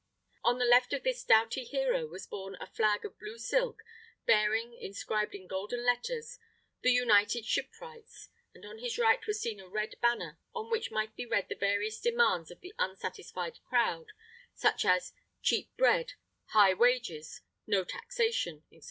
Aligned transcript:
On 0.43 0.57
the 0.57 0.65
left 0.65 0.93
of 0.93 1.03
this 1.03 1.23
doughty 1.23 1.63
hero 1.63 2.07
was 2.07 2.25
borne 2.25 2.57
a 2.59 2.65
flag 2.65 3.05
of 3.05 3.19
blue 3.19 3.37
silk, 3.37 3.83
bearing, 4.25 4.73
inscribed 4.73 5.35
in 5.35 5.45
golden 5.45 5.85
letters, 5.85 6.39
The 6.81 6.89
United 6.89 7.45
Shipwrights; 7.45 8.29
and 8.55 8.65
on 8.65 8.79
his 8.79 8.97
right 8.97 9.23
was 9.27 9.39
seen 9.39 9.59
a 9.59 9.67
red 9.69 9.93
banner, 10.01 10.39
on 10.55 10.71
which 10.71 10.89
might 10.89 11.15
be 11.15 11.27
read 11.27 11.49
the 11.49 11.55
various 11.55 11.99
demands 12.01 12.49
of 12.49 12.61
the 12.61 12.73
unsatisfied 12.79 13.59
crowd, 13.63 14.07
such 14.55 14.85
as, 14.85 15.13
"Cheap 15.43 15.69
Bread," 15.77 16.13
"High 16.45 16.73
Wages," 16.73 17.41
"No 17.67 17.83
Taxation," 17.83 18.63
&c. 18.71 18.79